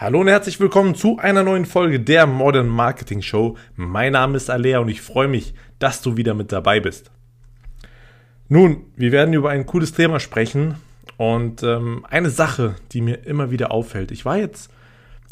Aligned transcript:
Hallo 0.00 0.20
und 0.20 0.28
herzlich 0.28 0.60
willkommen 0.60 0.94
zu 0.94 1.18
einer 1.18 1.42
neuen 1.42 1.66
Folge 1.66 1.98
der 1.98 2.28
Modern 2.28 2.68
Marketing 2.68 3.20
Show. 3.20 3.56
Mein 3.74 4.12
Name 4.12 4.36
ist 4.36 4.48
Alea 4.48 4.78
und 4.78 4.88
ich 4.88 5.00
freue 5.00 5.26
mich, 5.26 5.54
dass 5.80 6.02
du 6.02 6.16
wieder 6.16 6.34
mit 6.34 6.52
dabei 6.52 6.78
bist. 6.78 7.10
Nun, 8.48 8.84
wir 8.94 9.10
werden 9.10 9.34
über 9.34 9.50
ein 9.50 9.66
cooles 9.66 9.92
Thema 9.92 10.20
sprechen 10.20 10.76
und 11.16 11.64
ähm, 11.64 12.06
eine 12.08 12.30
Sache, 12.30 12.76
die 12.92 13.00
mir 13.00 13.26
immer 13.26 13.50
wieder 13.50 13.72
auffällt. 13.72 14.12
Ich 14.12 14.24
war 14.24 14.38
jetzt 14.38 14.70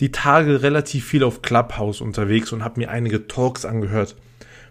die 0.00 0.10
Tage 0.10 0.64
relativ 0.64 1.06
viel 1.06 1.22
auf 1.22 1.42
Clubhouse 1.42 2.00
unterwegs 2.00 2.52
und 2.52 2.64
habe 2.64 2.80
mir 2.80 2.90
einige 2.90 3.28
Talks 3.28 3.64
angehört 3.64 4.16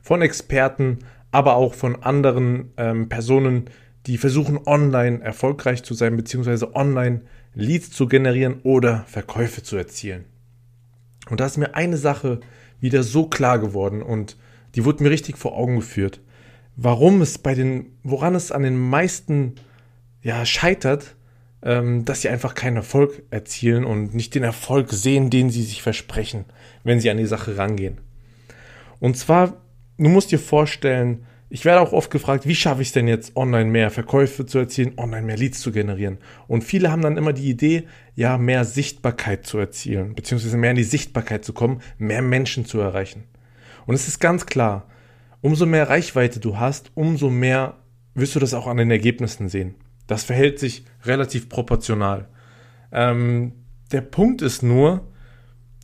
von 0.01 0.21
Experten, 0.21 0.99
aber 1.31 1.55
auch 1.55 1.73
von 1.73 2.03
anderen 2.03 2.73
ähm, 2.75 3.07
Personen, 3.07 3.69
die 4.07 4.17
versuchen 4.17 4.59
online 4.65 5.21
erfolgreich 5.21 5.83
zu 5.83 5.93
sein, 5.93 6.17
beziehungsweise 6.17 6.75
online 6.75 7.21
Leads 7.55 7.91
zu 7.91 8.07
generieren 8.07 8.59
oder 8.63 9.05
Verkäufe 9.07 9.63
zu 9.63 9.77
erzielen. 9.77 10.25
Und 11.29 11.39
da 11.39 11.45
ist 11.45 11.57
mir 11.57 11.73
eine 11.73 11.97
Sache 11.97 12.41
wieder 12.79 13.01
so 13.01 13.27
klar 13.27 13.59
geworden 13.59 14.01
und 14.03 14.37
die 14.75 14.85
wurde 14.85 15.03
mir 15.03 15.09
richtig 15.09 15.37
vor 15.37 15.57
Augen 15.57 15.77
geführt. 15.77 16.19
Warum 16.75 17.21
es 17.21 17.37
bei 17.37 17.55
den, 17.55 17.97
woran 18.03 18.35
es 18.35 18.51
an 18.51 18.63
den 18.63 18.77
meisten 18.77 19.55
ja, 20.21 20.45
scheitert, 20.45 21.15
ähm, 21.63 22.03
dass 22.03 22.21
sie 22.21 22.29
einfach 22.29 22.53
keinen 22.53 22.75
Erfolg 22.75 23.23
erzielen 23.31 23.85
und 23.85 24.13
nicht 24.13 24.35
den 24.35 24.43
Erfolg 24.43 24.91
sehen, 24.91 25.29
den 25.29 25.49
sie 25.49 25.63
sich 25.63 25.81
versprechen, 25.81 26.45
wenn 26.83 26.99
sie 26.99 27.09
an 27.09 27.17
die 27.17 27.25
Sache 27.25 27.57
rangehen. 27.57 27.99
Und 28.99 29.17
zwar, 29.17 29.61
du 29.97 30.09
musst 30.09 30.31
dir 30.31 30.39
vorstellen, 30.39 31.25
ich 31.49 31.63
werde 31.63 31.81
auch 31.81 31.93
oft 31.93 32.09
gefragt, 32.09 32.47
wie 32.47 32.55
schaffe 32.55 32.81
ich 32.81 32.89
es 32.89 32.93
denn 32.93 33.07
jetzt, 33.07 33.35
online 33.35 33.69
mehr 33.69 33.91
Verkäufe 33.91 34.45
zu 34.45 34.57
erzielen, 34.57 34.93
online 34.97 35.25
mehr 35.25 35.37
Leads 35.37 35.61
zu 35.61 35.71
generieren? 35.71 36.17
Und 36.47 36.63
viele 36.63 36.91
haben 36.91 37.01
dann 37.01 37.17
immer 37.17 37.33
die 37.33 37.49
Idee, 37.49 37.83
ja, 38.15 38.37
mehr 38.37 38.65
Sichtbarkeit 38.65 39.45
zu 39.45 39.57
erzielen, 39.59 40.15
beziehungsweise 40.15 40.57
mehr 40.57 40.71
in 40.71 40.77
die 40.77 40.83
Sichtbarkeit 40.83 41.45
zu 41.45 41.53
kommen, 41.53 41.81
mehr 41.97 42.21
Menschen 42.21 42.65
zu 42.65 42.79
erreichen. 42.79 43.25
Und 43.85 43.93
es 43.93 44.07
ist 44.07 44.19
ganz 44.19 44.45
klar, 44.47 44.87
umso 45.41 45.67
mehr 45.67 45.89
Reichweite 45.89 46.39
du 46.39 46.57
hast, 46.57 46.91
umso 46.95 47.29
mehr 47.29 47.75
wirst 48.15 48.35
du 48.35 48.39
das 48.39 48.53
auch 48.55 48.65
an 48.65 48.77
den 48.77 48.89
Ergebnissen 48.89 49.47
sehen. 49.47 49.75
Das 50.07 50.23
verhält 50.23 50.59
sich 50.59 50.85
relativ 51.03 51.49
proportional. 51.49 52.27
Ähm, 52.91 53.53
der 53.91 54.01
Punkt 54.01 54.41
ist 54.41 54.63
nur, 54.63 55.11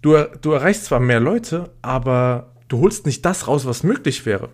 du, 0.02 0.18
du 0.42 0.52
erreichst 0.54 0.86
zwar 0.86 1.00
mehr 1.00 1.20
Leute, 1.20 1.72
aber 1.82 2.56
du 2.68 2.80
holst 2.80 3.06
nicht 3.06 3.24
das 3.26 3.48
raus, 3.48 3.66
was 3.66 3.84
möglich 3.84 4.26
wäre. 4.26 4.50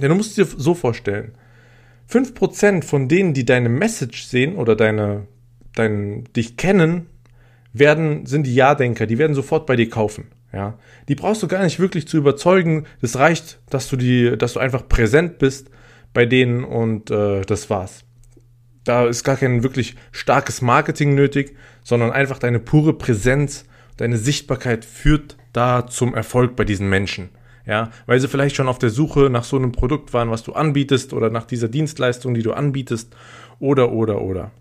Denn 0.00 0.10
du 0.10 0.14
musst 0.14 0.36
dir 0.36 0.44
so 0.44 0.74
vorstellen, 0.74 1.32
5% 2.10 2.84
von 2.84 3.08
denen, 3.08 3.34
die 3.34 3.44
deine 3.44 3.68
Message 3.68 4.24
sehen 4.24 4.56
oder 4.56 4.76
deine, 4.76 5.26
dein, 5.74 6.24
dich 6.36 6.56
kennen, 6.56 7.06
werden, 7.72 8.26
sind 8.26 8.46
die 8.46 8.54
Ja-Denker, 8.54 9.06
die 9.06 9.18
werden 9.18 9.34
sofort 9.34 9.66
bei 9.66 9.76
dir 9.76 9.90
kaufen. 9.90 10.28
Ja, 10.52 10.78
die 11.08 11.16
brauchst 11.16 11.42
du 11.42 11.48
gar 11.48 11.62
nicht 11.64 11.80
wirklich 11.80 12.08
zu 12.08 12.16
überzeugen. 12.16 12.86
Es 13.02 13.18
reicht, 13.18 13.58
dass 13.68 13.88
du 13.88 13.96
die, 13.96 14.38
dass 14.38 14.54
du 14.54 14.60
einfach 14.60 14.88
präsent 14.88 15.38
bist 15.38 15.70
bei 16.14 16.24
denen 16.24 16.64
und 16.64 17.10
äh, 17.10 17.42
das 17.42 17.68
war's. 17.68 18.04
Da 18.84 19.06
ist 19.06 19.24
gar 19.24 19.36
kein 19.36 19.62
wirklich 19.64 19.96
starkes 20.12 20.62
Marketing 20.62 21.14
nötig, 21.14 21.56
sondern 21.82 22.12
einfach 22.12 22.38
deine 22.38 22.60
pure 22.60 22.94
Präsenz, 22.94 23.66
deine 23.96 24.16
Sichtbarkeit 24.16 24.84
führt 24.84 25.36
da 25.52 25.86
zum 25.86 26.14
Erfolg 26.14 26.54
bei 26.54 26.64
diesen 26.64 26.88
Menschen 26.88 27.30
ja, 27.66 27.90
weil 28.06 28.20
sie 28.20 28.28
vielleicht 28.28 28.56
schon 28.56 28.68
auf 28.68 28.78
der 28.78 28.90
Suche 28.90 29.28
nach 29.28 29.44
so 29.44 29.56
einem 29.56 29.72
Produkt 29.72 30.14
waren, 30.14 30.30
was 30.30 30.44
du 30.44 30.52
anbietest 30.52 31.12
oder 31.12 31.30
nach 31.30 31.44
dieser 31.44 31.68
Dienstleistung, 31.68 32.34
die 32.34 32.42
du 32.42 32.52
anbietest 32.52 33.14
oder, 33.58 33.92
oder, 33.92 34.22
oder. 34.22 34.52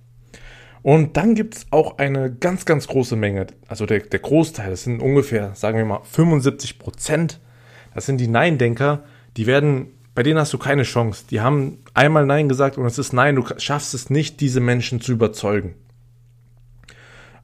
Und 0.81 1.17
dann 1.17 1.34
gibt 1.34 1.56
es 1.56 1.66
auch 1.72 1.97
eine 1.97 2.34
ganz, 2.34 2.66
ganz 2.66 2.88
große 2.88 3.16
Menge, 3.16 3.47
also 3.67 3.86
der, 3.86 4.02
der 4.02 4.20
Großteil, 4.20 4.70
das 4.70 4.84
sind 4.84 5.02
ungefähr, 5.02 5.56
sagen 5.56 5.78
wir 5.78 5.86
mal, 5.86 6.02
75 6.03 6.78
Prozent, 6.78 7.39
das 7.94 8.06
sind 8.06 8.20
die 8.20 8.28
Nein-Denker, 8.28 9.03
die 9.38 9.47
werden, 9.47 9.88
bei 10.14 10.23
denen 10.23 10.40
hast 10.40 10.53
du 10.53 10.58
keine 10.58 10.84
Chance. 10.84 11.25
Die 11.30 11.42
haben 11.42 11.80
einmal 11.94 12.25
Nein 12.25 12.50
gesagt 12.50 12.78
und 12.78 12.85
es 12.85 12.97
ist 12.97 13.13
Nein, 13.13 13.35
du 13.35 13.44
schaffst 13.57 13.94
es 13.94 14.09
nicht, 14.09 14.41
diese 14.41 14.59
Menschen 14.59 15.01
zu 15.01 15.12
überzeugen. 15.12 15.75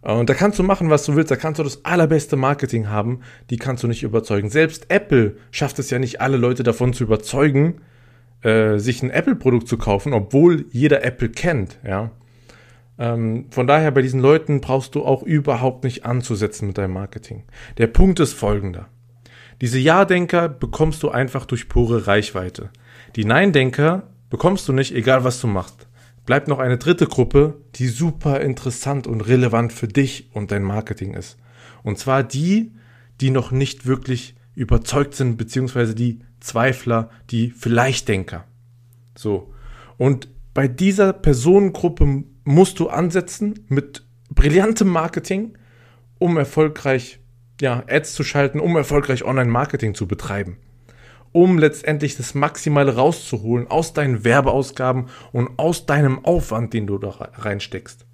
Äh, 0.02 0.14
und 0.14 0.30
da 0.30 0.34
kannst 0.34 0.60
du 0.60 0.64
machen, 0.64 0.90
was 0.90 1.06
du 1.06 1.16
willst, 1.16 1.32
da 1.32 1.36
kannst 1.36 1.60
du 1.60 1.64
das 1.64 1.86
allerbeste 1.86 2.36
Marketing 2.36 2.90
haben, 2.90 3.22
die 3.50 3.58
kannst 3.58 3.84
du 3.84 3.88
nicht 3.88 4.04
überzeugen. 4.04 4.50
Selbst 4.50 4.90
Apple 4.90 5.38
schafft 5.52 5.80
es 5.80 5.90
ja 5.90 6.00
nicht, 6.00 6.22
alle 6.22 6.38
Leute 6.38 6.64
davon 6.64 6.94
zu 6.94 7.04
überzeugen, 7.04 7.82
äh, 8.42 8.78
sich 8.78 9.04
ein 9.04 9.12
Apple-Produkt 9.12 9.68
zu 9.68 9.78
kaufen, 9.78 10.14
obwohl 10.14 10.66
jeder 10.72 11.04
Apple 11.04 11.30
kennt, 11.30 11.78
ja. 11.86 12.12
Ähm, 13.00 13.46
von 13.50 13.68
daher, 13.68 13.92
bei 13.92 14.02
diesen 14.02 14.20
Leuten 14.20 14.62
brauchst 14.62 14.96
du 14.96 15.04
auch 15.04 15.24
überhaupt 15.24 15.84
nicht 15.84 16.06
anzusetzen 16.06 16.68
mit 16.68 16.78
deinem 16.78 16.94
Marketing. 16.94 17.44
Der 17.78 17.88
Punkt 17.88 18.20
ist 18.20 18.34
folgender. 18.34 18.90
Diese 19.62 19.80
Ja-Denker 19.80 20.50
bekommst 20.50 21.02
du 21.04 21.10
einfach 21.10 21.46
durch 21.46 21.70
pure 21.70 22.08
Reichweite. 22.08 22.70
Die 23.16 23.26
Nein-Denker 23.26 24.04
bekommst 24.30 24.68
du 24.68 24.74
nicht, 24.74 24.94
egal 24.94 25.24
was 25.24 25.40
du 25.40 25.48
machst 25.48 25.88
bleibt 26.26 26.48
noch 26.48 26.60
eine 26.60 26.78
dritte 26.78 27.08
Gruppe, 27.08 27.62
die 27.76 27.88
super 27.88 28.42
interessant 28.42 29.08
und 29.08 29.22
relevant 29.22 29.74
für 29.74 29.88
dich 29.88 30.30
und 30.34 30.52
dein 30.52 30.64
Marketing 30.64 31.14
ist. 31.14 31.38
Und 31.84 31.98
zwar 31.98 32.24
die, 32.24 32.72
die 33.20 33.32
noch 33.32 33.52
nicht 33.52 33.86
wirklich 33.86 34.36
überzeugt 34.56 35.16
sind, 35.16 35.38
beziehungsweise 35.38 35.96
die 35.96 36.20
Zweifler, 36.40 37.10
die 37.30 37.52
Vielleicht-Denker. 37.52 38.46
So. 39.16 39.54
Und 39.98 40.28
bei 40.54 40.68
dieser 40.68 41.14
Personengruppe 41.14 42.24
musst 42.44 42.80
du 42.80 42.90
ansetzen 42.90 43.66
mit 43.68 44.06
brillantem 44.30 44.88
Marketing, 44.88 45.58
um 46.20 46.38
erfolgreich 46.38 47.20
ja, 47.60 47.84
Ads 47.88 48.14
zu 48.14 48.24
schalten, 48.24 48.60
um 48.60 48.76
erfolgreich 48.76 49.24
Online-Marketing 49.24 49.96
zu 49.96 50.08
betreiben 50.08 50.58
um 51.32 51.58
letztendlich 51.58 52.18
das 52.18 52.34
Maximale 52.34 52.96
rauszuholen 52.96 53.68
aus 53.70 53.94
deinen 53.94 54.24
Werbeausgaben 54.24 55.08
und 55.32 55.58
aus 55.58 55.86
deinem 55.86 56.24
Aufwand, 56.26 56.74
den 56.74 56.88
du 56.88 56.98
da 56.98 57.10
reinsteckst. 57.10 58.06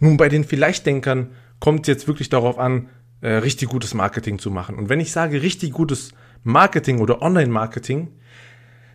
Nun, 0.00 0.16
bei 0.16 0.28
den 0.28 0.44
Vielleicht-Denkern 0.44 1.30
kommt 1.60 1.82
es 1.82 1.86
jetzt 1.88 2.08
wirklich 2.08 2.28
darauf 2.28 2.58
an, 2.58 2.88
äh, 3.20 3.34
richtig 3.34 3.68
gutes 3.68 3.94
Marketing 3.94 4.38
zu 4.38 4.50
machen. 4.50 4.76
Und 4.76 4.88
wenn 4.88 5.00
ich 5.00 5.12
sage 5.12 5.42
richtig 5.42 5.72
gutes 5.72 6.12
Marketing 6.42 6.98
oder 6.98 7.22
Online-Marketing, 7.22 8.08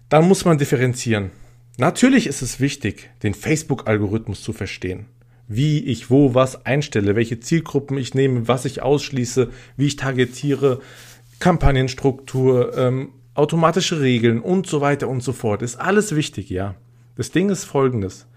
dann 0.10 0.28
muss 0.28 0.46
man 0.46 0.58
differenzieren. 0.58 1.32
Natürlich 1.78 2.28
ist 2.28 2.42
es 2.42 2.60
wichtig, 2.60 3.10
den 3.24 3.34
Facebook-Algorithmus 3.34 4.42
zu 4.42 4.52
verstehen. 4.52 5.06
Wie 5.48 5.80
ich 5.86 6.10
wo 6.10 6.34
was 6.34 6.66
einstelle, 6.66 7.16
welche 7.16 7.40
Zielgruppen 7.40 7.98
ich 7.98 8.14
nehme, 8.14 8.48
was 8.48 8.66
ich 8.66 8.82
ausschließe, 8.82 9.50
wie 9.78 9.86
ich 9.86 9.96
targetiere, 9.96 10.82
Kampagnenstruktur, 11.40 12.78
ähm, 12.78 13.10
automatische 13.34 14.02
Regeln 14.02 14.40
und 14.42 14.68
so 14.68 14.82
weiter 14.82 15.08
und 15.08 15.22
so 15.22 15.34
fort. 15.34 15.62
Ist 15.62 15.76
alles 15.76 16.16
wichtig, 16.16 16.50
ja. 16.50 16.76
Das 17.16 17.32
Ding 17.32 17.50
ist 17.50 17.66
folgendes. 17.66 18.28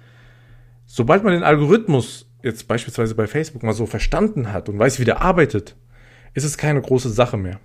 Sobald 0.86 1.24
man 1.24 1.32
den 1.32 1.42
Algorithmus 1.42 2.26
jetzt 2.42 2.66
beispielsweise 2.68 3.14
bei 3.14 3.26
Facebook 3.26 3.62
mal 3.62 3.72
so 3.72 3.86
verstanden 3.86 4.52
hat 4.52 4.68
und 4.68 4.78
weiß, 4.78 4.98
wie 4.98 5.04
der 5.04 5.22
arbeitet, 5.22 5.76
ist 6.34 6.44
es 6.44 6.58
keine 6.58 6.80
große 6.80 7.10
Sache 7.10 7.36
mehr. 7.36 7.60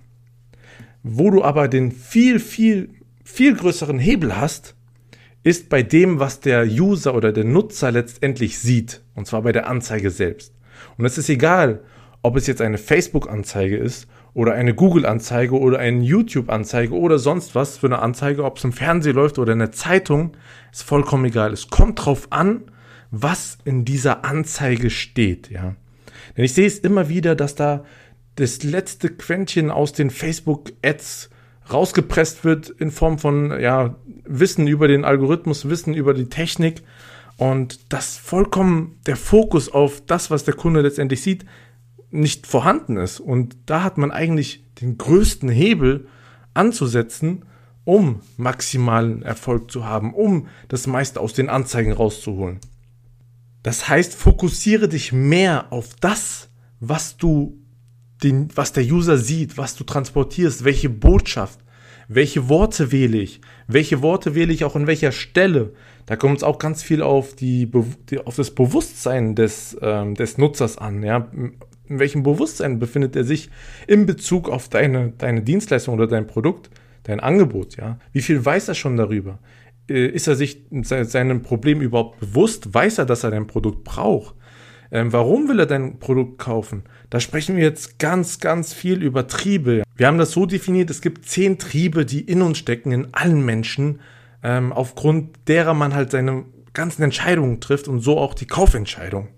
Wo 1.02 1.30
du 1.30 1.42
aber 1.42 1.68
den 1.68 1.92
viel, 1.92 2.38
viel, 2.38 2.90
viel 3.24 3.54
größeren 3.54 3.98
Hebel 3.98 4.36
hast, 4.36 4.74
ist 5.42 5.68
bei 5.68 5.82
dem, 5.82 6.18
was 6.18 6.40
der 6.40 6.66
User 6.66 7.14
oder 7.14 7.32
der 7.32 7.44
Nutzer 7.44 7.92
letztendlich 7.92 8.58
sieht. 8.58 9.02
Und 9.14 9.26
zwar 9.26 9.42
bei 9.42 9.52
der 9.52 9.68
Anzeige 9.68 10.10
selbst. 10.10 10.52
Und 10.98 11.04
es 11.04 11.18
ist 11.18 11.28
egal, 11.28 11.84
ob 12.26 12.34
es 12.34 12.48
jetzt 12.48 12.60
eine 12.60 12.76
Facebook-Anzeige 12.76 13.76
ist 13.76 14.08
oder 14.34 14.52
eine 14.52 14.74
Google-Anzeige 14.74 15.56
oder 15.56 15.78
eine 15.78 16.02
YouTube-Anzeige 16.02 16.92
oder 16.92 17.20
sonst 17.20 17.54
was 17.54 17.78
für 17.78 17.86
eine 17.86 18.00
Anzeige, 18.00 18.42
ob 18.42 18.58
es 18.58 18.64
im 18.64 18.72
Fernsehen 18.72 19.14
läuft 19.14 19.38
oder 19.38 19.52
in 19.52 19.60
der 19.60 19.70
Zeitung, 19.70 20.36
ist 20.72 20.82
vollkommen 20.82 21.26
egal. 21.26 21.52
Es 21.52 21.70
kommt 21.70 22.04
drauf 22.04 22.26
an, 22.30 22.64
was 23.12 23.58
in 23.64 23.84
dieser 23.84 24.24
Anzeige 24.24 24.90
steht, 24.90 25.50
ja. 25.50 25.76
Denn 26.36 26.44
ich 26.44 26.52
sehe 26.52 26.66
es 26.66 26.80
immer 26.80 27.08
wieder, 27.08 27.36
dass 27.36 27.54
da 27.54 27.84
das 28.34 28.64
letzte 28.64 29.08
Quäntchen 29.10 29.70
aus 29.70 29.92
den 29.92 30.10
Facebook-Ads 30.10 31.30
rausgepresst 31.72 32.44
wird 32.44 32.70
in 32.70 32.90
Form 32.90 33.20
von, 33.20 33.60
ja, 33.60 33.94
Wissen 34.24 34.66
über 34.66 34.88
den 34.88 35.04
Algorithmus, 35.04 35.68
Wissen 35.68 35.94
über 35.94 36.12
die 36.12 36.28
Technik 36.28 36.82
und 37.36 37.92
das 37.92 38.16
vollkommen 38.16 38.98
der 39.06 39.14
Fokus 39.14 39.68
auf 39.68 40.02
das, 40.04 40.32
was 40.32 40.42
der 40.42 40.54
Kunde 40.54 40.80
letztendlich 40.80 41.22
sieht, 41.22 41.44
nicht 42.10 42.46
vorhanden 42.46 42.96
ist. 42.96 43.20
Und 43.20 43.56
da 43.66 43.82
hat 43.82 43.98
man 43.98 44.10
eigentlich 44.10 44.64
den 44.80 44.98
größten 44.98 45.48
Hebel 45.48 46.08
anzusetzen, 46.54 47.44
um 47.84 48.20
maximalen 48.36 49.22
Erfolg 49.22 49.70
zu 49.70 49.84
haben, 49.84 50.12
um 50.12 50.48
das 50.68 50.86
meiste 50.86 51.20
aus 51.20 51.32
den 51.32 51.48
Anzeigen 51.48 51.92
rauszuholen. 51.92 52.60
Das 53.62 53.88
heißt, 53.88 54.14
fokussiere 54.14 54.88
dich 54.88 55.12
mehr 55.12 55.72
auf 55.72 55.94
das, 56.00 56.50
was 56.80 57.16
du 57.16 57.58
den, 58.22 58.48
was 58.54 58.72
der 58.72 58.84
User 58.84 59.18
sieht, 59.18 59.58
was 59.58 59.76
du 59.76 59.84
transportierst, 59.84 60.64
welche 60.64 60.88
Botschaft, 60.88 61.60
welche 62.08 62.48
Worte 62.48 62.92
wähle 62.92 63.18
ich, 63.18 63.40
welche 63.66 64.02
Worte 64.02 64.34
wähle 64.34 64.52
ich 64.52 64.64
auch 64.64 64.76
an 64.76 64.86
welcher 64.86 65.12
Stelle. 65.12 65.72
Da 66.06 66.16
kommt 66.16 66.38
es 66.38 66.42
auch 66.44 66.58
ganz 66.58 66.82
viel 66.82 67.02
auf, 67.02 67.34
die, 67.34 67.68
auf 68.24 68.36
das 68.36 68.52
Bewusstsein 68.52 69.34
des, 69.34 69.76
ähm, 69.82 70.14
des 70.14 70.38
Nutzers 70.38 70.78
an. 70.78 71.02
Ja? 71.02 71.28
In 71.88 71.98
welchem 71.98 72.22
Bewusstsein 72.22 72.78
befindet 72.78 73.16
er 73.16 73.24
sich 73.24 73.50
in 73.86 74.06
Bezug 74.06 74.48
auf 74.48 74.68
deine, 74.68 75.12
deine 75.18 75.42
Dienstleistung 75.42 75.94
oder 75.94 76.06
dein 76.06 76.26
Produkt, 76.26 76.70
dein 77.04 77.20
Angebot, 77.20 77.76
ja? 77.76 77.98
Wie 78.12 78.22
viel 78.22 78.44
weiß 78.44 78.68
er 78.68 78.74
schon 78.74 78.96
darüber? 78.96 79.38
Äh, 79.88 80.06
ist 80.06 80.26
er 80.26 80.36
sich 80.36 80.62
seinem 80.82 81.42
Problem 81.42 81.80
überhaupt 81.80 82.20
bewusst? 82.20 82.74
Weiß 82.74 82.98
er, 82.98 83.06
dass 83.06 83.24
er 83.24 83.30
dein 83.30 83.46
Produkt 83.46 83.84
braucht? 83.84 84.34
Ähm, 84.90 85.12
warum 85.12 85.48
will 85.48 85.58
er 85.58 85.66
dein 85.66 85.98
Produkt 85.98 86.38
kaufen? 86.38 86.84
Da 87.10 87.20
sprechen 87.20 87.56
wir 87.56 87.64
jetzt 87.64 87.98
ganz, 87.98 88.40
ganz 88.40 88.72
viel 88.72 89.02
über 89.02 89.26
Triebe. 89.26 89.82
Wir 89.96 90.06
haben 90.06 90.18
das 90.18 90.32
so 90.32 90.46
definiert, 90.46 90.90
es 90.90 91.00
gibt 91.00 91.26
zehn 91.26 91.58
Triebe, 91.58 92.04
die 92.04 92.20
in 92.20 92.42
uns 92.42 92.58
stecken, 92.58 92.92
in 92.92 93.08
allen 93.12 93.44
Menschen, 93.44 94.00
ähm, 94.42 94.72
aufgrund 94.72 95.48
derer 95.48 95.74
man 95.74 95.94
halt 95.94 96.10
seine 96.10 96.44
ganzen 96.72 97.02
Entscheidungen 97.02 97.60
trifft 97.60 97.88
und 97.88 98.00
so 98.00 98.18
auch 98.18 98.34
die 98.34 98.46
Kaufentscheidung. 98.46 99.28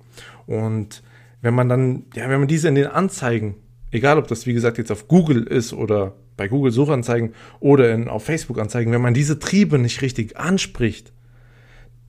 Und 0.46 1.02
wenn 1.40 1.54
man 1.54 1.68
dann, 1.68 2.04
ja, 2.14 2.28
wenn 2.28 2.40
man 2.40 2.48
diese 2.48 2.68
in 2.68 2.74
den 2.74 2.86
Anzeigen, 2.86 3.56
egal 3.90 4.18
ob 4.18 4.26
das 4.28 4.46
wie 4.46 4.52
gesagt 4.52 4.78
jetzt 4.78 4.90
auf 4.90 5.08
Google 5.08 5.44
ist 5.44 5.72
oder 5.72 6.14
bei 6.36 6.48
Google 6.48 6.72
Suchanzeigen 6.72 7.34
oder 7.60 7.92
in, 7.92 8.08
auf 8.08 8.24
Facebook 8.24 8.58
Anzeigen, 8.58 8.92
wenn 8.92 9.00
man 9.00 9.14
diese 9.14 9.38
Triebe 9.38 9.78
nicht 9.78 10.02
richtig 10.02 10.36
anspricht 10.36 11.12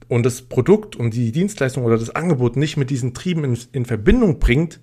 und 0.07 0.25
das 0.25 0.43
Produkt 0.43 0.95
und 0.95 1.13
die 1.13 1.31
Dienstleistung 1.31 1.83
oder 1.83 1.97
das 1.97 2.15
Angebot 2.15 2.55
nicht 2.55 2.77
mit 2.77 2.89
diesen 2.89 3.13
Trieben 3.13 3.43
in, 3.43 3.57
in 3.71 3.85
Verbindung 3.85 4.39
bringt, 4.39 4.79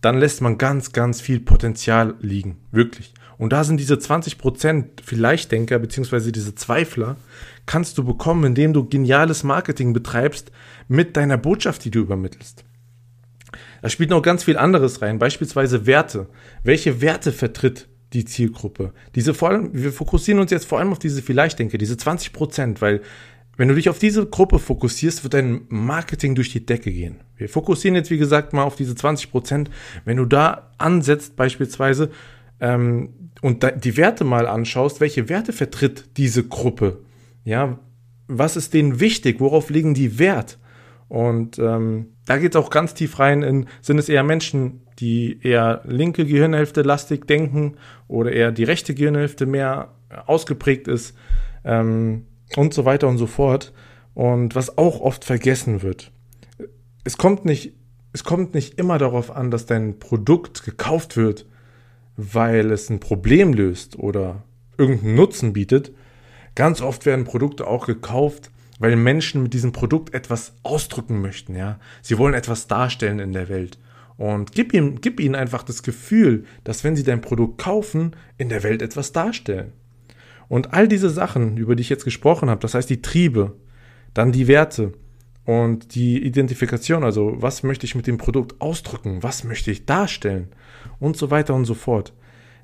dann 0.00 0.18
lässt 0.18 0.40
man 0.40 0.58
ganz, 0.58 0.92
ganz 0.92 1.20
viel 1.20 1.40
Potenzial 1.40 2.14
liegen. 2.20 2.58
Wirklich. 2.70 3.14
Und 3.38 3.52
da 3.52 3.64
sind 3.64 3.78
diese 3.78 3.94
20% 3.94 4.84
vielleicht 5.02 5.52
Denker 5.52 5.78
beziehungsweise 5.78 6.32
diese 6.32 6.54
Zweifler, 6.54 7.16
kannst 7.66 7.98
du 7.98 8.04
bekommen, 8.04 8.44
indem 8.44 8.72
du 8.72 8.88
geniales 8.88 9.42
Marketing 9.42 9.92
betreibst 9.92 10.52
mit 10.88 11.16
deiner 11.16 11.36
Botschaft, 11.36 11.84
die 11.84 11.90
du 11.90 12.00
übermittelst. 12.00 12.64
Da 13.82 13.88
spielt 13.88 14.10
noch 14.10 14.22
ganz 14.22 14.44
viel 14.44 14.56
anderes 14.56 15.02
rein, 15.02 15.18
beispielsweise 15.18 15.86
Werte. 15.86 16.28
Welche 16.62 17.00
Werte 17.00 17.32
vertritt 17.32 17.88
die 18.12 18.24
Zielgruppe? 18.24 18.92
Diese 19.14 19.34
vor 19.34 19.50
allem, 19.50 19.70
wir 19.72 19.92
fokussieren 19.92 20.40
uns 20.40 20.50
jetzt 20.50 20.66
vor 20.66 20.78
allem 20.78 20.92
auf 20.92 20.98
diese 20.98 21.22
vielleicht 21.22 21.58
denke, 21.58 21.78
diese 21.78 21.96
20 21.96 22.32
Prozent, 22.32 22.80
weil 22.80 23.02
wenn 23.56 23.68
du 23.68 23.74
dich 23.74 23.88
auf 23.88 23.98
diese 23.98 24.26
Gruppe 24.26 24.58
fokussierst, 24.58 25.24
wird 25.24 25.34
dein 25.34 25.62
Marketing 25.68 26.34
durch 26.34 26.50
die 26.50 26.64
Decke 26.64 26.92
gehen. 26.92 27.20
Wir 27.36 27.48
fokussieren 27.48 27.94
jetzt, 27.94 28.10
wie 28.10 28.18
gesagt, 28.18 28.52
mal 28.52 28.64
auf 28.64 28.76
diese 28.76 28.94
20 28.94 29.30
Prozent. 29.30 29.70
Wenn 30.04 30.18
du 30.18 30.26
da 30.26 30.72
ansetzt, 30.76 31.36
beispielsweise, 31.36 32.10
ähm, 32.60 33.30
und 33.42 33.66
die 33.84 33.96
Werte 33.96 34.24
mal 34.24 34.46
anschaust, 34.46 35.00
welche 35.00 35.28
Werte 35.28 35.52
vertritt 35.52 36.04
diese 36.16 36.44
Gruppe? 36.44 37.00
Ja, 37.44 37.78
was 38.28 38.56
ist 38.56 38.74
denen 38.74 39.00
wichtig? 39.00 39.40
Worauf 39.40 39.70
legen 39.70 39.94
die 39.94 40.18
Wert? 40.18 40.58
Und 41.08 41.58
ähm, 41.58 42.14
da 42.26 42.38
geht 42.38 42.54
es 42.54 42.60
auch 42.60 42.70
ganz 42.70 42.94
tief 42.94 43.18
rein 43.18 43.42
in, 43.42 43.66
sind 43.80 43.98
es 43.98 44.08
eher 44.08 44.24
Menschen, 44.24 44.82
die 44.98 45.40
eher 45.42 45.82
linke 45.84 46.24
Gehirnhälfte 46.24 46.82
lastig 46.82 47.26
denken 47.26 47.76
oder 48.08 48.32
eher 48.32 48.50
die 48.50 48.64
rechte 48.64 48.94
Gehirnhälfte 48.94 49.46
mehr 49.46 49.92
ausgeprägt 50.26 50.88
ist 50.88 51.16
ähm, 51.64 52.26
und 52.56 52.74
so 52.74 52.84
weiter 52.84 53.08
und 53.08 53.18
so 53.18 53.26
fort. 53.26 53.72
Und 54.14 54.54
was 54.54 54.78
auch 54.78 55.00
oft 55.00 55.24
vergessen 55.24 55.82
wird. 55.82 56.10
Es 57.04 57.18
kommt 57.18 57.44
nicht, 57.44 57.74
es 58.12 58.24
kommt 58.24 58.54
nicht 58.54 58.78
immer 58.78 58.98
darauf 58.98 59.30
an, 59.30 59.50
dass 59.50 59.66
dein 59.66 59.98
Produkt 59.98 60.64
gekauft 60.64 61.16
wird, 61.16 61.46
weil 62.16 62.72
es 62.72 62.88
ein 62.88 62.98
Problem 62.98 63.52
löst 63.52 63.98
oder 63.98 64.42
irgendeinen 64.78 65.16
Nutzen 65.16 65.52
bietet. 65.52 65.92
Ganz 66.54 66.80
oft 66.80 67.04
werden 67.04 67.26
Produkte 67.26 67.66
auch 67.66 67.86
gekauft, 67.86 68.50
weil 68.78 68.96
Menschen 68.96 69.42
mit 69.42 69.54
diesem 69.54 69.72
Produkt 69.72 70.14
etwas 70.14 70.54
ausdrücken 70.62 71.20
möchten, 71.20 71.54
ja. 71.54 71.78
Sie 72.02 72.18
wollen 72.18 72.34
etwas 72.34 72.66
darstellen 72.66 73.18
in 73.18 73.32
der 73.32 73.48
Welt. 73.48 73.78
Und 74.16 74.52
gib, 74.52 74.72
ihm, 74.72 75.00
gib 75.00 75.20
ihnen 75.20 75.34
einfach 75.34 75.62
das 75.62 75.82
Gefühl, 75.82 76.44
dass 76.64 76.84
wenn 76.84 76.96
sie 76.96 77.04
dein 77.04 77.20
Produkt 77.20 77.58
kaufen, 77.58 78.16
in 78.38 78.48
der 78.48 78.62
Welt 78.62 78.80
etwas 78.82 79.12
darstellen. 79.12 79.72
Und 80.48 80.72
all 80.72 80.88
diese 80.88 81.10
Sachen, 81.10 81.56
über 81.56 81.76
die 81.76 81.82
ich 81.82 81.88
jetzt 81.88 82.04
gesprochen 82.04 82.48
habe, 82.48 82.60
das 82.60 82.74
heißt 82.74 82.88
die 82.88 83.02
Triebe, 83.02 83.56
dann 84.14 84.32
die 84.32 84.48
Werte 84.48 84.92
und 85.44 85.94
die 85.94 86.22
Identifikation, 86.24 87.04
also 87.04 87.34
was 87.38 87.62
möchte 87.62 87.84
ich 87.84 87.94
mit 87.94 88.06
dem 88.06 88.18
Produkt 88.18 88.60
ausdrücken, 88.60 89.22
was 89.22 89.44
möchte 89.44 89.70
ich 89.70 89.86
darstellen 89.86 90.48
und 90.98 91.16
so 91.16 91.30
weiter 91.30 91.54
und 91.54 91.66
so 91.66 91.74
fort. 91.74 92.12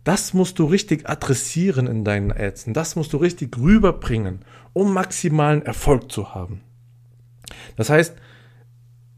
Das 0.05 0.35
musst 0.35 0.59
du 0.59 0.65
richtig 0.65 1.09
adressieren 1.09 1.87
in 1.87 2.05
deinen 2.05 2.33
Ads. 2.33 2.67
Das 2.69 2.97
musst 2.97 3.13
du 3.13 3.19
richtig 3.19 3.57
rüberbringen, 3.57 4.41
um 4.73 4.93
maximalen 4.93 5.63
Erfolg 5.63 6.11
zu 6.11 6.35
haben. 6.35 6.63
Das 7.77 7.89
heißt, 7.89 8.15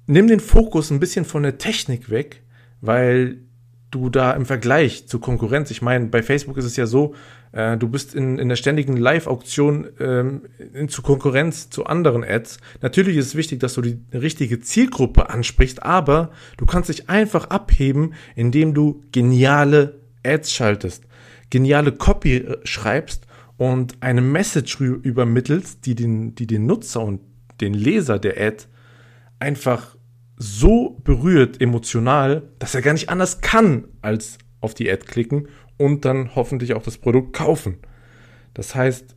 nimm 0.06 0.26
den 0.26 0.40
Fokus 0.40 0.90
ein 0.90 1.00
bisschen 1.00 1.24
von 1.24 1.42
der 1.42 1.58
Technik 1.58 2.10
weg, 2.10 2.42
weil 2.80 3.38
du 3.90 4.10
da 4.10 4.32
im 4.32 4.44
Vergleich 4.44 5.06
zur 5.06 5.20
Konkurrenz, 5.20 5.70
ich 5.70 5.80
meine, 5.80 6.06
bei 6.06 6.22
Facebook 6.22 6.56
ist 6.58 6.64
es 6.64 6.76
ja 6.76 6.86
so, 6.86 7.14
äh, 7.52 7.76
du 7.76 7.88
bist 7.88 8.14
in, 8.14 8.38
in 8.38 8.48
der 8.48 8.56
ständigen 8.56 8.96
Live-Auktion 8.96 9.86
ähm, 10.00 10.42
zu 10.88 11.00
Konkurrenz 11.02 11.70
zu 11.70 11.86
anderen 11.86 12.24
Ads. 12.24 12.58
Natürlich 12.82 13.16
ist 13.16 13.26
es 13.26 13.34
wichtig, 13.36 13.60
dass 13.60 13.74
du 13.74 13.82
die 13.82 14.00
richtige 14.12 14.60
Zielgruppe 14.60 15.30
ansprichst, 15.30 15.82
aber 15.82 16.32
du 16.56 16.66
kannst 16.66 16.88
dich 16.88 17.08
einfach 17.08 17.50
abheben, 17.50 18.14
indem 18.34 18.74
du 18.74 19.04
geniale 19.12 20.03
Ads 20.24 20.52
schaltest, 20.52 21.04
geniale 21.50 21.92
Copy 21.92 22.36
äh, 22.36 22.58
schreibst 22.64 23.26
und 23.56 23.96
eine 24.00 24.20
Message 24.20 24.80
übermittelst, 24.80 25.86
die 25.86 25.94
den, 25.94 26.34
die 26.34 26.46
den 26.46 26.66
Nutzer 26.66 27.02
und 27.02 27.20
den 27.60 27.74
Leser 27.74 28.18
der 28.18 28.40
Ad 28.40 28.64
einfach 29.38 29.96
so 30.36 31.00
berührt 31.04 31.60
emotional, 31.60 32.50
dass 32.58 32.74
er 32.74 32.82
gar 32.82 32.92
nicht 32.92 33.08
anders 33.08 33.40
kann, 33.40 33.84
als 34.02 34.38
auf 34.60 34.74
die 34.74 34.90
Ad 34.90 35.06
klicken 35.06 35.48
und 35.76 36.04
dann 36.04 36.34
hoffentlich 36.34 36.74
auch 36.74 36.82
das 36.82 36.98
Produkt 36.98 37.34
kaufen. 37.34 37.78
Das 38.54 38.74
heißt, 38.74 39.16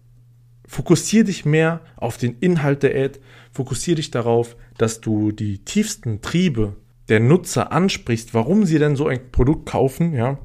fokussiere 0.68 1.25
dich 1.25 1.45
mehr 1.45 1.81
auf 1.95 2.18
den 2.18 2.38
Inhalt 2.39 2.83
der 2.83 2.95
Ad, 2.95 3.19
fokussiere 3.51 3.95
dich 3.95 4.12
darauf, 4.12 4.56
dass 4.77 5.01
du 5.01 5.31
die 5.31 5.63
tiefsten 5.63 6.21
Triebe 6.21 6.75
der 7.10 7.19
Nutzer 7.19 7.71
ansprichst, 7.71 8.33
warum 8.33 8.65
sie 8.65 8.80
denn 8.80 8.95
so 8.95 9.07
ein 9.07 9.31
Produkt 9.31 9.68
kaufen, 9.68 10.13
ja, 10.13 10.38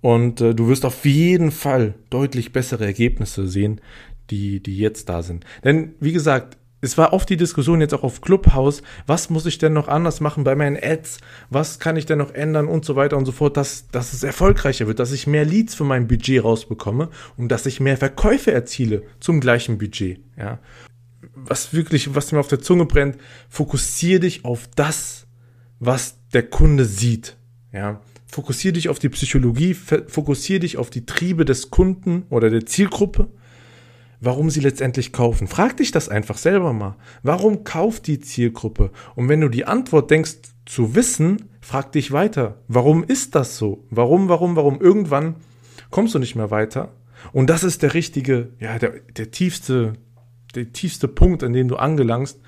und 0.00 0.40
äh, 0.40 0.54
du 0.54 0.68
wirst 0.68 0.84
auf 0.84 1.04
jeden 1.04 1.50
Fall 1.50 1.94
deutlich 2.10 2.52
bessere 2.52 2.84
Ergebnisse 2.84 3.48
sehen, 3.48 3.80
die, 4.30 4.60
die 4.62 4.78
jetzt 4.78 5.08
da 5.08 5.22
sind. 5.22 5.44
Denn, 5.64 5.94
wie 6.00 6.12
gesagt, 6.12 6.58
es 6.80 6.96
war 6.96 7.12
oft 7.12 7.28
die 7.28 7.36
Diskussion 7.36 7.80
jetzt 7.80 7.92
auch 7.92 8.04
auf 8.04 8.20
Clubhouse, 8.20 8.82
was 9.06 9.30
muss 9.30 9.46
ich 9.46 9.58
denn 9.58 9.72
noch 9.72 9.88
anders 9.88 10.20
machen 10.20 10.44
bei 10.44 10.54
meinen 10.54 10.78
Ads, 10.80 11.18
was 11.50 11.80
kann 11.80 11.96
ich 11.96 12.06
denn 12.06 12.18
noch 12.18 12.32
ändern 12.32 12.68
und 12.68 12.84
so 12.84 12.94
weiter 12.94 13.16
und 13.16 13.24
so 13.24 13.32
fort, 13.32 13.56
dass, 13.56 13.88
dass 13.88 14.12
es 14.12 14.22
erfolgreicher 14.22 14.86
wird, 14.86 15.00
dass 15.00 15.12
ich 15.12 15.26
mehr 15.26 15.44
Leads 15.44 15.74
für 15.74 15.84
mein 15.84 16.06
Budget 16.06 16.44
rausbekomme 16.44 17.08
und 17.36 17.48
dass 17.48 17.66
ich 17.66 17.80
mehr 17.80 17.96
Verkäufe 17.96 18.52
erziele 18.52 19.02
zum 19.18 19.40
gleichen 19.40 19.78
Budget. 19.78 20.20
Ja. 20.36 20.60
Was 21.34 21.74
wirklich, 21.74 22.14
was 22.14 22.30
mir 22.30 22.38
auf 22.38 22.48
der 22.48 22.60
Zunge 22.60 22.84
brennt, 22.84 23.16
fokussiere 23.48 24.20
dich 24.20 24.44
auf 24.44 24.68
das, 24.76 25.26
was 25.80 26.18
der 26.32 26.44
Kunde 26.44 26.84
sieht. 26.84 27.36
Ja. 27.72 28.00
Fokussiere 28.30 28.74
dich 28.74 28.88
auf 28.90 28.98
die 28.98 29.08
Psychologie, 29.08 29.74
fokussiere 29.74 30.60
dich 30.60 30.76
auf 30.76 30.90
die 30.90 31.06
Triebe 31.06 31.44
des 31.44 31.70
Kunden 31.70 32.24
oder 32.28 32.50
der 32.50 32.66
Zielgruppe, 32.66 33.28
warum 34.20 34.50
sie 34.50 34.60
letztendlich 34.60 35.12
kaufen. 35.12 35.48
Frag 35.48 35.78
dich 35.78 35.92
das 35.92 36.10
einfach 36.10 36.36
selber 36.36 36.74
mal. 36.74 36.96
Warum 37.22 37.64
kauft 37.64 38.06
die 38.06 38.20
Zielgruppe? 38.20 38.90
Und 39.14 39.30
wenn 39.30 39.40
du 39.40 39.48
die 39.48 39.64
Antwort 39.64 40.10
denkst 40.10 40.36
zu 40.66 40.94
wissen, 40.94 41.46
frag 41.62 41.92
dich 41.92 42.12
weiter. 42.12 42.60
Warum 42.68 43.02
ist 43.02 43.34
das 43.34 43.56
so? 43.56 43.86
Warum, 43.88 44.28
warum, 44.28 44.56
warum? 44.56 44.78
Irgendwann 44.78 45.36
kommst 45.90 46.14
du 46.14 46.18
nicht 46.18 46.36
mehr 46.36 46.50
weiter. 46.50 46.92
Und 47.32 47.48
das 47.48 47.64
ist 47.64 47.82
der 47.82 47.94
richtige, 47.94 48.50
ja, 48.60 48.78
der, 48.78 49.00
der 49.16 49.30
tiefste, 49.30 49.94
der 50.54 50.72
tiefste 50.72 51.08
Punkt, 51.08 51.42
an 51.42 51.54
dem 51.54 51.68
du 51.68 51.76
angelangst, 51.76 52.38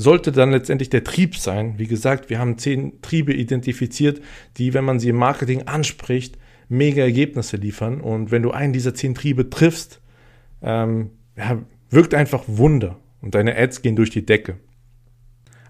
sollte 0.00 0.32
dann 0.32 0.50
letztendlich 0.50 0.90
der 0.90 1.04
Trieb 1.04 1.36
sein. 1.36 1.74
Wie 1.78 1.86
gesagt, 1.86 2.30
wir 2.30 2.38
haben 2.38 2.58
zehn 2.58 3.00
Triebe 3.02 3.32
identifiziert, 3.32 4.20
die, 4.56 4.74
wenn 4.74 4.84
man 4.84 4.98
sie 4.98 5.10
im 5.10 5.16
Marketing 5.16 5.62
anspricht, 5.66 6.38
mega 6.68 7.02
Ergebnisse 7.02 7.56
liefern. 7.56 8.00
Und 8.00 8.30
wenn 8.30 8.42
du 8.42 8.50
einen 8.50 8.72
dieser 8.72 8.94
zehn 8.94 9.14
Triebe 9.14 9.50
triffst, 9.50 10.00
ähm, 10.62 11.10
ja, 11.36 11.58
wirkt 11.90 12.14
einfach 12.14 12.44
Wunder 12.46 12.98
und 13.20 13.34
deine 13.34 13.56
Ads 13.56 13.82
gehen 13.82 13.96
durch 13.96 14.10
die 14.10 14.24
Decke. 14.24 14.56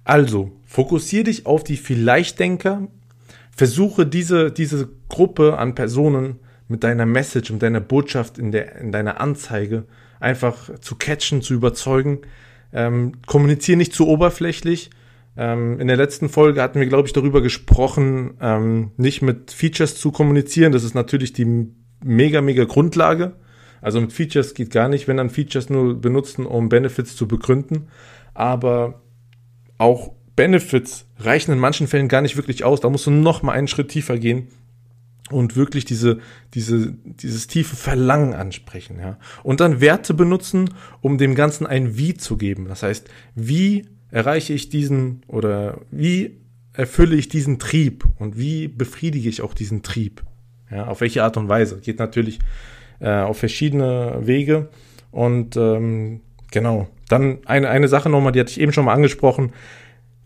Also, 0.05 0.53
fokussiere 0.65 1.25
dich 1.25 1.47
auf 1.47 1.65
die 1.65 1.77
Vielleichtdenker, 1.77 2.89
versuche 3.55 4.07
diese, 4.07 4.51
diese 4.51 4.89
Gruppe 5.09 5.59
an 5.59 5.75
Personen 5.75 6.41
mit 6.69 6.85
deiner 6.85 7.07
Message, 7.07 7.51
mit 7.51 7.63
deiner 7.63 7.81
Botschaft 7.81 8.39
in, 8.39 8.53
der, 8.53 8.77
in 8.77 8.93
deiner 8.93 9.21
Anzeige 9.21 9.85
einfach 10.21 10.79
zu 10.81 10.97
catchen, 10.97 11.43
zu 11.43 11.55
überzeugen, 11.55 12.21
ähm, 12.73 13.13
kommuniziere 13.27 13.79
nicht 13.79 13.93
zu 13.93 14.07
oberflächlich. 14.09 14.91
Ähm, 15.37 15.81
in 15.81 15.89
der 15.89 15.97
letzten 15.97 16.29
Folge 16.29 16.63
hatten 16.63 16.81
wir, 16.81 16.87
glaube 16.87 17.07
ich, 17.07 17.13
darüber 17.13 17.41
gesprochen, 17.41 18.35
ähm, 18.41 18.93
nicht 18.97 19.23
mit 19.23 19.51
Features 19.51 19.97
zu 19.97 20.13
kommunizieren. 20.13 20.73
Das 20.73 20.85
ist 20.85 20.95
natürlich 20.95 21.33
die 21.33 21.69
mega, 22.05 22.41
mega 22.41 22.65
Grundlage. 22.65 23.33
Also 23.81 24.01
mit 24.01 24.13
Features 24.13 24.55
geht 24.55 24.71
gar 24.71 24.89
nicht, 24.89 25.09
wenn 25.09 25.17
dann 25.17 25.31
Features 25.31 25.71
nur 25.71 26.01
benutzen, 26.01 26.47
um 26.47 26.69
Benefits 26.69 27.17
zu 27.17 27.27
begründen. 27.27 27.89
Aber 28.35 29.01
auch 29.79 30.13
Benefits 30.37 31.07
reichen 31.19 31.53
in 31.53 31.59
manchen 31.59 31.87
Fällen 31.87 32.09
gar 32.09 32.23
nicht 32.23 32.37
wirklich 32.37 32.65
aus. 32.65 32.81
Da 32.81 32.91
musst 32.91 33.07
du 33.07 33.11
noch 33.11 33.43
mal 33.43 33.53
einen 33.53 33.69
Schritt 33.69 33.89
tiefer 33.89 34.19
gehen 34.19 34.49
und 35.31 35.57
wirklich 35.57 35.85
diese, 35.85 36.19
diese, 36.55 36.95
dieses 37.05 37.47
tiefe 37.47 37.77
Verlangen 37.77 38.35
ansprechen, 38.35 38.99
ja. 38.99 39.19
Und 39.43 39.61
dann 39.61 39.81
Werte 39.81 40.15
benutzen, 40.15 40.71
um 41.01 41.19
dem 41.19 41.35
Ganzen 41.35 41.67
ein 41.67 41.97
Wie 41.97 42.15
zu 42.15 42.37
geben. 42.37 42.67
Das 42.69 42.83
heißt, 42.83 43.09
wie 43.35 43.87
erreiche 44.11 44.53
ich 44.53 44.69
diesen 44.69 45.23
oder 45.27 45.81
wie 45.91 46.39
erfülle 46.73 47.17
ich 47.17 47.29
diesen 47.29 47.59
Trieb 47.59 48.05
und 48.19 48.39
wie 48.39 48.69
befriedige 48.69 49.29
ich 49.29 49.43
auch 49.43 49.55
diesen 49.55 49.83
Trieb? 49.83 50.23
Ja, 50.71 50.87
auf 50.87 51.01
welche 51.01 51.25
Art 51.25 51.37
und 51.37 51.49
Weise? 51.49 51.81
Geht 51.81 51.99
natürlich 51.99 52.39
äh, 53.01 53.11
auf 53.11 53.39
verschiedene 53.39 54.21
Wege. 54.23 54.69
Und 55.11 55.57
ähm, 55.57 56.21
genau, 56.53 56.89
dann 57.09 57.39
eine, 57.47 57.69
eine 57.69 57.89
Sache 57.89 58.09
nochmal, 58.09 58.33
die 58.33 58.41
hatte 58.41 58.53
ich 58.53 58.61
eben 58.61 58.73
schon 58.73 58.85
mal 58.85 58.95
angesprochen. 58.95 59.53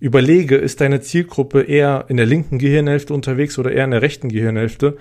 Überlege, 0.05 0.57
ist 0.57 0.83
deine 0.83 1.01
Zielgruppe 1.01 1.63
eher 1.63 2.05
in 2.09 2.19
der 2.19 2.27
linken 2.27 2.59
Gehirnhälfte 2.59 3.15
unterwegs 3.15 3.59
oder 3.59 3.73
eher 3.73 3.87
in 3.87 3.93
der 3.93 4.03
rechten 4.03 4.29
Gehirnhälfte? 4.29 4.99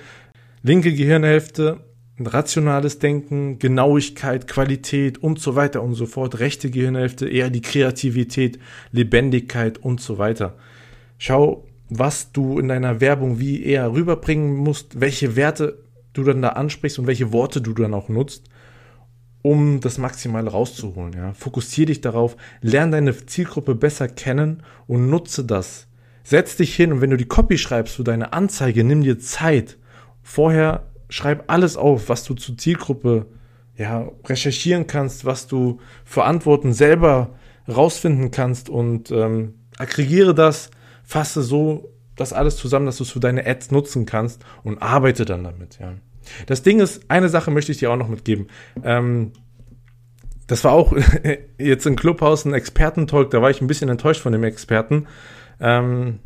Linke 0.61 0.93
Gehirnhälfte, 0.93 1.81
rationales 2.17 2.99
Denken, 2.99 3.59
Genauigkeit, 3.59 4.47
Qualität 4.47 5.21
und 5.21 5.39
so 5.39 5.57
weiter 5.57 5.83
und 5.83 5.95
so 5.95 6.05
fort. 6.05 6.39
Rechte 6.39 6.71
Gehirnhälfte 6.71 7.27
eher 7.27 7.49
die 7.49 7.59
Kreativität, 7.59 8.59
Lebendigkeit 8.93 9.77
und 9.77 9.99
so 9.99 10.19
weiter. 10.19 10.55
Schau, 11.17 11.67
was 11.89 12.31
du 12.31 12.57
in 12.57 12.69
deiner 12.69 13.01
Werbung 13.01 13.41
wie 13.41 13.61
eher 13.61 13.91
rüberbringen 13.91 14.55
musst, 14.55 15.01
welche 15.01 15.35
Werte 15.35 15.79
du 16.13 16.23
dann 16.23 16.41
da 16.41 16.51
ansprichst 16.51 16.97
und 16.97 17.07
welche 17.07 17.33
Worte 17.33 17.59
du 17.59 17.73
dann 17.73 17.93
auch 17.93 18.07
nutzt, 18.07 18.45
um 19.43 19.81
das 19.81 19.99
Maximale 19.99 20.49
rauszuholen. 20.49 21.13
Ja. 21.13 21.33
Fokussiere 21.33 21.87
dich 21.87 22.01
darauf, 22.01 22.35
lerne 22.61 22.93
deine 22.93 23.25
Zielgruppe 23.25 23.75
besser 23.75 24.07
kennen 24.07 24.63
und 24.87 25.09
nutze 25.09 25.45
das. 25.45 25.87
Setz 26.23 26.55
dich 26.55 26.75
hin 26.75 26.93
und 26.93 27.01
wenn 27.01 27.11
du 27.11 27.17
die 27.17 27.27
Copy 27.27 27.57
schreibst 27.57 27.97
für 27.97 28.05
deine 28.05 28.33
Anzeige, 28.33 28.83
nimm 28.83 29.03
dir 29.03 29.19
Zeit. 29.19 29.77
Vorher 30.23 30.87
schreib 31.09 31.51
alles 31.51 31.75
auf, 31.75 32.07
was 32.07 32.23
du 32.23 32.33
zur 32.33 32.57
Zielgruppe 32.57 33.27
ja, 33.75 34.09
recherchieren 34.25 34.87
kannst, 34.87 35.25
was 35.25 35.47
du 35.47 35.79
für 36.05 36.23
Antworten 36.23 36.71
selber 36.71 37.35
rausfinden 37.67 38.31
kannst 38.31 38.69
und 38.69 39.11
ähm, 39.11 39.55
aggregiere 39.77 40.33
das, 40.33 40.71
fasse 41.03 41.41
so 41.41 41.89
das 42.15 42.31
alles 42.31 42.55
zusammen, 42.55 42.85
dass 42.85 42.97
du 42.97 43.03
es 43.03 43.11
für 43.11 43.19
deine 43.19 43.45
Ads 43.45 43.71
nutzen 43.71 44.05
kannst 44.05 44.45
und 44.63 44.81
arbeite 44.81 45.25
dann 45.25 45.43
damit, 45.43 45.79
ja. 45.79 45.93
Das 46.45 46.63
Ding 46.63 46.79
ist, 46.79 47.09
eine 47.09 47.29
Sache 47.29 47.51
möchte 47.51 47.71
ich 47.71 47.79
dir 47.79 47.91
auch 47.91 47.97
noch 47.97 48.09
mitgeben. 48.09 48.47
Ähm, 48.83 49.31
das 50.47 50.63
war 50.63 50.73
auch 50.73 50.95
jetzt 51.57 51.85
im 51.85 51.95
Clubhaus 51.95 52.45
ein 52.45 52.53
Expertentalk, 52.53 53.31
da 53.31 53.41
war 53.41 53.49
ich 53.49 53.61
ein 53.61 53.67
bisschen 53.67 53.89
enttäuscht 53.89 54.21
von 54.21 54.33
dem 54.33 54.43
Experten. 54.43 55.07
Ähm, 55.59 56.19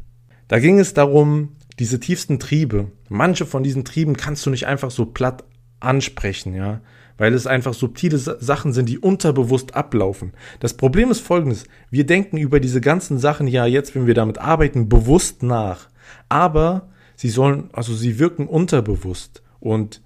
da 0.47 0.59
ging 0.59 0.79
es 0.79 0.93
darum, 0.93 1.55
diese 1.79 1.99
tiefsten 1.99 2.39
Triebe. 2.39 2.91
Manche 3.09 3.45
von 3.45 3.63
diesen 3.63 3.85
Trieben 3.85 4.17
kannst 4.17 4.45
du 4.45 4.49
nicht 4.49 4.65
einfach 4.65 4.91
so 4.91 5.05
platt 5.05 5.43
ansprechen, 5.79 6.55
ja 6.55 6.81
weil 7.17 7.33
es 7.33 7.47
einfach 7.47 7.73
subtile 7.73 8.17
Sachen 8.17 8.73
sind, 8.73 8.87
die 8.87 8.99
unterbewusst 8.99 9.75
ablaufen. 9.75 10.33
Das 10.59 10.75
Problem 10.75 11.11
ist 11.11 11.21
folgendes, 11.21 11.65
wir 11.89 12.05
denken 12.05 12.37
über 12.37 12.59
diese 12.59 12.81
ganzen 12.81 13.17
Sachen 13.17 13.47
ja 13.47 13.65
jetzt, 13.65 13.95
wenn 13.95 14.07
wir 14.07 14.13
damit 14.13 14.37
arbeiten, 14.37 14.87
bewusst 14.87 15.43
nach, 15.43 15.89
aber 16.29 16.89
sie 17.15 17.29
sollen, 17.29 17.69
also 17.73 17.93
sie 17.93 18.19
wirken 18.19 18.47
unterbewusst 18.47 19.41
und 19.67 20.01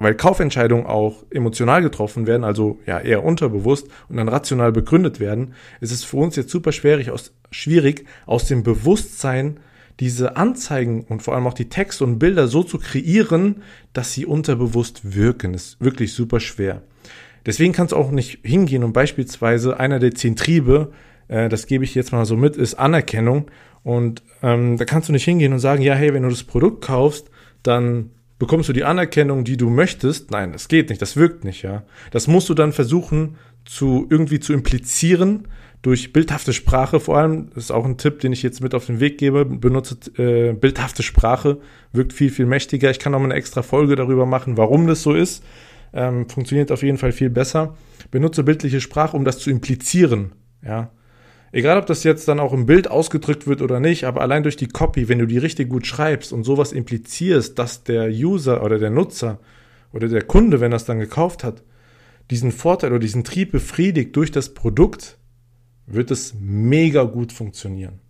weil 0.00 0.14
Kaufentscheidungen 0.16 0.86
auch 0.86 1.24
emotional 1.30 1.80
getroffen 1.80 2.26
werden, 2.26 2.44
also 2.44 2.80
ja 2.84 2.98
eher 2.98 3.24
unterbewusst 3.24 3.88
und 4.08 4.16
dann 4.16 4.28
rational 4.28 4.72
begründet 4.72 5.20
werden, 5.20 5.54
ist 5.80 5.92
es 5.92 6.04
für 6.04 6.16
uns 6.16 6.36
jetzt 6.36 6.50
super 6.50 6.72
schwierig 6.72 7.10
aus, 7.10 7.32
schwierig 7.50 8.04
aus 8.26 8.48
dem 8.48 8.64
Bewusstsein 8.64 9.60
diese 10.00 10.36
Anzeigen 10.36 11.04
und 11.04 11.22
vor 11.22 11.34
allem 11.34 11.46
auch 11.46 11.54
die 11.54 11.68
Texte 11.68 12.02
und 12.02 12.18
Bilder 12.18 12.48
so 12.48 12.64
zu 12.64 12.78
kreieren, 12.78 13.62
dass 13.92 14.12
sie 14.12 14.26
unterbewusst 14.26 15.14
wirken. 15.14 15.52
Das 15.52 15.62
ist 15.62 15.80
wirklich 15.80 16.12
super 16.12 16.40
schwer. 16.40 16.82
Deswegen 17.46 17.72
kannst 17.72 17.92
du 17.92 17.96
auch 17.96 18.10
nicht 18.10 18.40
hingehen 18.42 18.82
und 18.82 18.92
beispielsweise 18.92 19.78
einer 19.78 20.00
der 20.00 20.14
zehn 20.14 20.34
Triebe, 20.34 20.90
äh, 21.28 21.48
das 21.48 21.68
gebe 21.68 21.84
ich 21.84 21.94
jetzt 21.94 22.10
mal 22.10 22.24
so 22.26 22.36
mit, 22.36 22.56
ist 22.56 22.74
Anerkennung. 22.74 23.50
Und 23.84 24.22
ähm, 24.42 24.76
da 24.78 24.84
kannst 24.84 25.08
du 25.08 25.12
nicht 25.12 25.24
hingehen 25.24 25.52
und 25.52 25.60
sagen, 25.60 25.82
ja, 25.82 25.94
hey, 25.94 26.12
wenn 26.12 26.22
du 26.24 26.30
das 26.30 26.42
Produkt 26.42 26.84
kaufst, 26.84 27.30
dann 27.62 28.10
bekommst 28.38 28.68
du 28.68 28.72
die 28.72 28.84
Anerkennung, 28.84 29.44
die 29.44 29.56
du 29.56 29.70
möchtest. 29.70 30.30
Nein, 30.30 30.52
das 30.52 30.68
geht 30.68 30.88
nicht, 30.88 31.02
das 31.02 31.16
wirkt 31.16 31.44
nicht, 31.44 31.62
ja. 31.62 31.84
Das 32.10 32.26
musst 32.26 32.48
du 32.48 32.54
dann 32.54 32.72
versuchen 32.72 33.36
zu 33.64 34.06
irgendwie 34.10 34.40
zu 34.40 34.52
implizieren, 34.52 35.48
durch 35.84 36.14
bildhafte 36.14 36.54
Sprache 36.54 36.98
vor 36.98 37.18
allem, 37.18 37.50
das 37.54 37.64
ist 37.64 37.70
auch 37.70 37.84
ein 37.84 37.98
Tipp, 37.98 38.20
den 38.20 38.32
ich 38.32 38.42
jetzt 38.42 38.62
mit 38.62 38.74
auf 38.74 38.86
den 38.86 39.00
Weg 39.00 39.18
gebe, 39.18 39.44
benutze 39.44 39.96
äh, 40.16 40.54
bildhafte 40.54 41.02
Sprache, 41.02 41.58
wirkt 41.92 42.14
viel, 42.14 42.30
viel 42.30 42.46
mächtiger. 42.46 42.90
Ich 42.90 42.98
kann 42.98 43.14
auch 43.14 43.18
mal 43.18 43.26
eine 43.26 43.34
extra 43.34 43.62
Folge 43.62 43.94
darüber 43.94 44.24
machen, 44.24 44.56
warum 44.56 44.86
das 44.86 45.02
so 45.02 45.12
ist. 45.12 45.44
Ähm, 45.92 46.26
funktioniert 46.28 46.72
auf 46.72 46.82
jeden 46.82 46.96
Fall 46.96 47.12
viel 47.12 47.28
besser. 47.28 47.76
Benutze 48.10 48.44
bildliche 48.44 48.80
Sprache, 48.80 49.14
um 49.14 49.26
das 49.26 49.38
zu 49.38 49.50
implizieren. 49.50 50.32
Ja. 50.64 50.90
Egal, 51.54 51.78
ob 51.78 51.86
das 51.86 52.02
jetzt 52.02 52.26
dann 52.26 52.40
auch 52.40 52.52
im 52.52 52.66
Bild 52.66 52.90
ausgedrückt 52.90 53.46
wird 53.46 53.62
oder 53.62 53.78
nicht, 53.78 54.06
aber 54.06 54.22
allein 54.22 54.42
durch 54.42 54.56
die 54.56 54.66
Copy, 54.66 55.08
wenn 55.08 55.20
du 55.20 55.26
die 55.28 55.38
richtig 55.38 55.68
gut 55.68 55.86
schreibst 55.86 56.32
und 56.32 56.42
sowas 56.42 56.72
implizierst, 56.72 57.56
dass 57.60 57.84
der 57.84 58.08
User 58.08 58.64
oder 58.64 58.80
der 58.80 58.90
Nutzer 58.90 59.38
oder 59.92 60.08
der 60.08 60.22
Kunde, 60.22 60.58
wenn 60.58 60.72
er 60.72 60.76
es 60.78 60.84
dann 60.84 60.98
gekauft 60.98 61.44
hat, 61.44 61.62
diesen 62.32 62.50
Vorteil 62.50 62.90
oder 62.90 62.98
diesen 62.98 63.22
Trieb 63.22 63.52
befriedigt 63.52 64.16
durch 64.16 64.32
das 64.32 64.52
Produkt, 64.52 65.16
wird 65.86 66.10
es 66.10 66.34
mega 66.40 67.04
gut 67.04 67.32
funktionieren. 67.32 68.00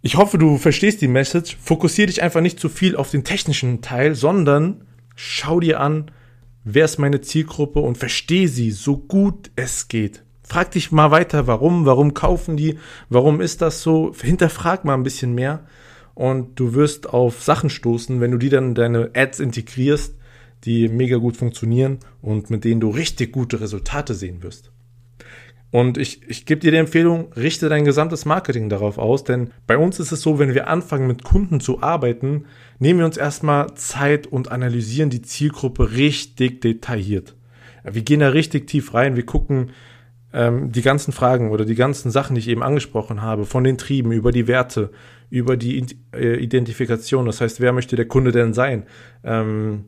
Ich 0.00 0.16
hoffe, 0.16 0.38
du 0.38 0.56
verstehst 0.56 1.02
die 1.02 1.06
Message. 1.06 1.58
Fokussiere 1.60 2.06
dich 2.06 2.22
einfach 2.22 2.40
nicht 2.40 2.60
zu 2.60 2.70
viel 2.70 2.96
auf 2.96 3.10
den 3.10 3.24
technischen 3.24 3.82
Teil, 3.82 4.14
sondern 4.14 4.86
schau 5.16 5.60
dir 5.60 5.80
an, 5.80 6.10
wer 6.64 6.86
ist 6.86 6.98
meine 6.98 7.20
Zielgruppe 7.20 7.80
und 7.80 7.98
verstehe 7.98 8.48
sie 8.48 8.70
so 8.70 8.96
gut 8.96 9.50
es 9.54 9.88
geht. 9.88 10.22
Frag 10.52 10.70
dich 10.72 10.92
mal 10.92 11.10
weiter, 11.10 11.46
warum, 11.46 11.86
warum 11.86 12.12
kaufen 12.12 12.58
die, 12.58 12.78
warum 13.08 13.40
ist 13.40 13.62
das 13.62 13.80
so? 13.80 14.12
Hinterfrag 14.20 14.84
mal 14.84 14.92
ein 14.92 15.02
bisschen 15.02 15.34
mehr 15.34 15.64
und 16.12 16.60
du 16.60 16.74
wirst 16.74 17.08
auf 17.08 17.42
Sachen 17.42 17.70
stoßen, 17.70 18.20
wenn 18.20 18.32
du 18.32 18.36
die 18.36 18.50
dann 18.50 18.68
in 18.68 18.74
deine 18.74 19.12
Ads 19.14 19.40
integrierst, 19.40 20.14
die 20.64 20.90
mega 20.90 21.16
gut 21.16 21.38
funktionieren 21.38 22.00
und 22.20 22.50
mit 22.50 22.64
denen 22.64 22.82
du 22.82 22.90
richtig 22.90 23.32
gute 23.32 23.62
Resultate 23.62 24.12
sehen 24.12 24.42
wirst. 24.42 24.70
Und 25.70 25.96
ich, 25.96 26.20
ich 26.28 26.44
gebe 26.44 26.60
dir 26.60 26.70
die 26.70 26.76
Empfehlung, 26.76 27.32
richte 27.32 27.70
dein 27.70 27.86
gesamtes 27.86 28.26
Marketing 28.26 28.68
darauf 28.68 28.98
aus, 28.98 29.24
denn 29.24 29.52
bei 29.66 29.78
uns 29.78 30.00
ist 30.00 30.12
es 30.12 30.20
so, 30.20 30.38
wenn 30.38 30.52
wir 30.52 30.68
anfangen 30.68 31.06
mit 31.06 31.24
Kunden 31.24 31.60
zu 31.60 31.82
arbeiten, 31.82 32.44
nehmen 32.78 32.98
wir 32.98 33.06
uns 33.06 33.16
erstmal 33.16 33.72
Zeit 33.76 34.26
und 34.26 34.52
analysieren 34.52 35.08
die 35.08 35.22
Zielgruppe 35.22 35.92
richtig 35.92 36.60
detailliert. 36.60 37.36
Wir 37.90 38.02
gehen 38.02 38.20
da 38.20 38.28
richtig 38.28 38.66
tief 38.66 38.92
rein, 38.92 39.16
wir 39.16 39.24
gucken 39.24 39.70
ähm, 40.32 40.72
die 40.72 40.82
ganzen 40.82 41.12
Fragen 41.12 41.50
oder 41.50 41.64
die 41.64 41.74
ganzen 41.74 42.10
Sachen, 42.10 42.34
die 42.34 42.40
ich 42.40 42.48
eben 42.48 42.62
angesprochen 42.62 43.22
habe, 43.22 43.44
von 43.44 43.64
den 43.64 43.78
Trieben 43.78 44.12
über 44.12 44.32
die 44.32 44.48
Werte, 44.48 44.90
über 45.30 45.56
die 45.56 45.86
äh, 46.14 46.36
Identifikation, 46.36 47.26
das 47.26 47.40
heißt, 47.40 47.60
wer 47.60 47.72
möchte 47.72 47.96
der 47.96 48.06
Kunde 48.06 48.32
denn 48.32 48.54
sein? 48.54 48.84
Ähm, 49.24 49.84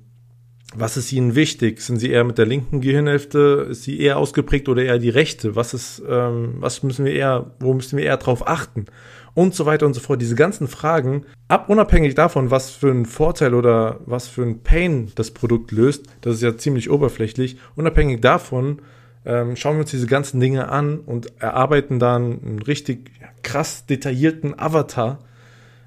was 0.77 0.97
ist 0.97 1.13
Ihnen 1.13 1.35
wichtig? 1.35 1.81
Sind 1.81 1.99
Sie 1.99 2.11
eher 2.11 2.25
mit 2.25 2.39
der 2.39 2.47
linken 2.47 2.81
Gehirnhälfte? 2.81 3.69
Ist 3.71 3.85
sie 3.85 4.01
eher 4.01 4.19
ausgeprägt 4.19 4.69
oder 4.69 4.83
eher 4.83 4.99
die 4.99 5.11
rechte? 5.11 5.55
Was 5.55 5.73
ist, 5.73 6.03
ähm, 6.09 6.55
was 6.59 6.83
müssen 6.83 7.05
wir 7.05 7.13
eher, 7.13 7.53
wo 7.61 7.75
müssen 7.75 7.97
wir 7.97 8.05
eher 8.05 8.17
drauf 8.17 8.47
achten? 8.49 8.87
Und 9.35 9.55
so 9.55 9.67
weiter 9.67 9.87
und 9.87 9.95
so 9.95 10.01
fort. 10.01 10.21
Diese 10.21 10.35
ganzen 10.35 10.69
Fragen, 10.69 11.27
ab 11.49 11.69
unabhängig 11.69 12.15
davon, 12.15 12.51
was 12.51 12.71
für 12.71 12.91
einen 12.91 13.07
Vorteil 13.07 13.55
oder 13.55 14.01
was 14.07 14.29
für 14.29 14.43
ein 14.43 14.63
Pain 14.63 15.13
das 15.15 15.33
Produkt 15.33 15.73
löst, 15.73 16.07
das 16.21 16.37
ist 16.37 16.43
ja 16.43 16.57
ziemlich 16.57 16.91
oberflächlich, 16.91 17.57
unabhängig 17.77 18.21
davon, 18.21 18.81
ähm, 19.25 19.57
schauen 19.57 19.77
wir 19.77 19.81
uns 19.81 19.91
diese 19.91 20.07
ganzen 20.07 20.41
Dinge 20.41 20.69
an 20.69 20.99
und 20.99 21.41
erarbeiten 21.41 21.99
dann 21.99 22.43
einen 22.43 22.59
richtig 22.61 23.11
krass 23.43 23.87
detaillierten 23.87 24.59
Avatar 24.59 25.19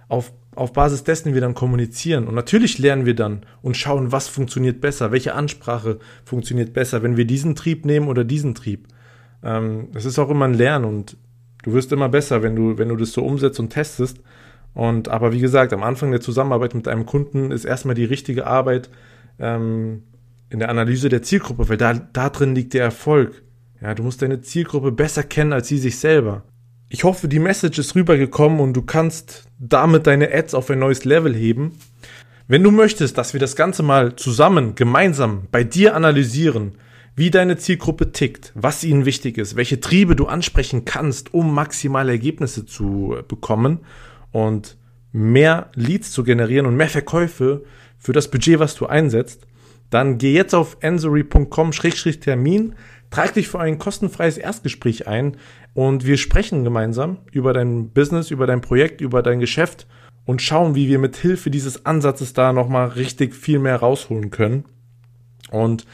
auf 0.08 0.32
auf 0.58 0.74
Basis 0.74 1.04
dessen 1.04 1.34
wir 1.34 1.42
dann 1.42 1.54
kommunizieren. 1.54 2.28
Und 2.28 2.36
natürlich 2.36 2.80
lernen 2.80 3.06
wir 3.06 3.16
dann 3.16 3.44
und 3.62 3.78
schauen, 3.78 4.12
was 4.12 4.28
funktioniert 4.28 4.82
besser, 4.82 5.12
welche 5.12 5.36
Ansprache 5.36 6.00
funktioniert 6.26 6.74
besser, 6.74 7.04
wenn 7.04 7.16
wir 7.16 7.26
diesen 7.26 7.56
Trieb 7.56 7.86
nehmen 7.86 8.08
oder 8.08 8.24
diesen 8.24 8.56
Trieb. 8.56 8.88
Ähm, 9.44 9.90
das 9.94 10.06
ist 10.06 10.18
auch 10.20 10.30
immer 10.30 10.46
ein 10.46 10.56
Lernen 10.56 10.86
und 10.86 11.16
du 11.64 11.74
wirst 11.74 11.92
immer 11.92 12.10
besser, 12.10 12.42
wenn 12.42 12.56
du, 12.56 12.78
wenn 12.78 12.90
du 12.90 12.96
das 12.96 13.12
so 13.12 13.24
umsetzt 13.24 13.60
und 13.60 13.70
testest. 13.70 14.20
Und 14.74 15.10
aber 15.10 15.32
wie 15.32 15.40
gesagt, 15.40 15.74
am 15.74 15.84
Anfang 15.84 16.12
der 16.12 16.22
Zusammenarbeit 16.22 16.74
mit 16.74 16.88
einem 16.88 17.06
Kunden 17.06 17.52
ist 17.52 17.66
erstmal 17.66 17.96
die 17.96 18.06
richtige 18.06 18.48
Arbeit 18.48 18.90
ähm, 19.40 20.04
in 20.50 20.60
der 20.60 20.70
Analyse 20.70 21.10
der 21.10 21.24
Zielgruppe, 21.24 21.70
weil 21.70 21.78
da, 21.78 21.94
da 21.94 22.30
drin 22.30 22.56
liegt 22.56 22.74
der 22.74 22.84
Erfolg. 22.84 23.44
Ja, 23.82 23.94
du 23.94 24.04
musst 24.04 24.22
deine 24.22 24.42
Zielgruppe 24.42 24.92
besser 24.92 25.24
kennen 25.24 25.54
als 25.54 25.68
sie 25.68 25.78
sich 25.78 26.00
selber. 26.00 26.44
Ich 26.90 27.04
hoffe, 27.04 27.28
die 27.28 27.40
Message 27.40 27.80
ist 27.80 27.96
rübergekommen 27.96 28.60
und 28.60 28.74
du 28.74 28.82
kannst 28.82 29.50
damit 29.60 30.08
deine 30.08 30.34
Ads 30.34 30.54
auf 30.54 30.70
ein 30.70 30.80
neues 30.80 31.04
Level 31.04 31.36
heben. 31.36 31.74
Wenn 32.48 32.64
du 32.64 32.72
möchtest, 32.72 33.18
dass 33.18 33.34
wir 33.34 33.42
das 33.42 33.58
Ganze 33.58 33.84
mal 33.84 34.16
zusammen, 34.16 34.76
gemeinsam 34.76 35.48
bei 35.52 35.66
dir 35.66 35.96
analysieren, 35.96 36.76
wie 37.18 37.30
deine 37.30 37.58
Zielgruppe 37.58 38.14
tickt, 38.14 38.54
was 38.56 38.84
ihnen 38.84 39.06
wichtig 39.06 39.38
ist, 39.38 39.56
welche 39.56 39.82
Triebe 39.82 40.16
du 40.16 40.28
ansprechen 40.28 40.86
kannst, 40.86 41.34
um 41.34 41.54
maximale 41.54 42.12
Ergebnisse 42.12 42.66
zu 42.66 43.18
bekommen 43.28 43.80
und 44.32 44.78
mehr 45.12 45.72
Leads 45.74 46.12
zu 46.12 46.24
generieren 46.24 46.68
und 46.68 46.78
mehr 46.78 46.90
Verkäufe 46.90 47.64
für 47.98 48.14
das 48.14 48.30
Budget, 48.30 48.60
was 48.60 48.76
du 48.76 48.86
einsetzt, 48.86 49.47
dann 49.90 50.18
geh 50.18 50.34
jetzt 50.34 50.54
auf 50.54 50.78
ensory.com-termin, 50.82 52.76
trag 53.10 53.34
dich 53.34 53.48
für 53.48 53.60
ein 53.60 53.80
kostenfreies 53.80 54.38
Erstgespräch 54.38 55.08
ein 55.08 55.38
und 55.74 56.06
wir 56.06 56.18
sprechen 56.18 56.64
gemeinsam 56.64 57.20
über 57.32 57.54
dein 57.54 57.90
Business, 57.90 58.32
über 58.32 58.48
dein 58.48 58.62
Projekt, 58.62 59.02
über 59.02 59.22
dein 59.22 59.40
Geschäft 59.40 59.88
und 60.26 60.42
schauen, 60.42 60.76
wie 60.76 60.88
wir 60.88 61.00
mit 61.00 61.16
Hilfe 61.16 61.50
dieses 61.50 61.86
Ansatzes 61.86 62.34
da 62.34 62.52
nochmal 62.52 62.90
richtig 62.90 63.34
viel 63.34 63.60
mehr 63.60 63.78
rausholen 63.78 64.30
können. 64.30 64.66
Und 65.52 65.86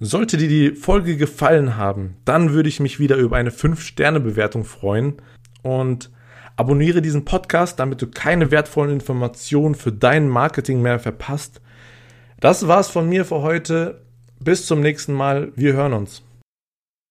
sollte 0.00 0.36
dir 0.36 0.48
die 0.48 0.74
Folge 0.74 1.16
gefallen 1.16 1.76
haben, 1.76 2.16
dann 2.24 2.52
würde 2.52 2.68
ich 2.68 2.80
mich 2.80 2.98
wieder 2.98 3.16
über 3.16 3.36
eine 3.36 3.50
5-Sterne-Bewertung 3.50 4.64
freuen 4.64 5.14
und 5.62 6.10
abonniere 6.56 7.02
diesen 7.02 7.24
Podcast, 7.24 7.78
damit 7.78 8.02
du 8.02 8.06
keine 8.08 8.50
wertvollen 8.50 8.92
Informationen 8.92 9.74
für 9.74 9.92
dein 9.92 10.28
Marketing 10.28 10.82
mehr 10.82 10.98
verpasst. 10.98 11.60
Das 12.42 12.66
war's 12.66 12.88
von 12.88 13.08
mir 13.08 13.24
für 13.24 13.42
heute. 13.42 14.00
Bis 14.40 14.66
zum 14.66 14.80
nächsten 14.80 15.12
Mal. 15.12 15.52
Wir 15.54 15.74
hören 15.74 15.92
uns. 15.92 16.22